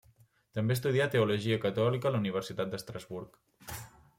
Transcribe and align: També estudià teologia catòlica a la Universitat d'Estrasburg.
També 0.59 0.77
estudià 0.77 1.05
teologia 1.15 1.59
catòlica 1.67 2.09
a 2.11 2.13
la 2.15 2.21
Universitat 2.25 2.73
d'Estrasburg. 2.73 3.39